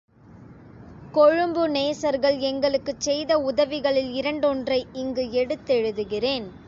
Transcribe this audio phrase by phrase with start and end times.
[1.11, 6.49] கொழும்பு நேசர்கள் எங்களுக்குச் செய்த உதவிகளில் இரண்டொன்றை இங்கு எடுத்தெழுதுகிறேன்.